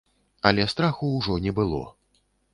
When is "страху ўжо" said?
0.73-1.37